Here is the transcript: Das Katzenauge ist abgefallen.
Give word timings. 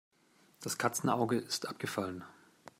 Das 0.63 0.79
Katzenauge 0.79 1.37
ist 1.37 1.67
abgefallen. 1.67 2.23